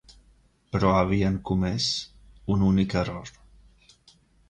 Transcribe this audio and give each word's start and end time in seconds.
Però 0.75 0.93
havien 1.01 1.37
comès 1.51 1.91
un 2.57 2.67
únic 2.73 2.99
error. 3.07 3.33